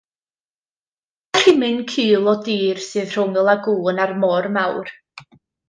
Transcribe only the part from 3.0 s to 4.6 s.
rhwng y lagŵn a'r môr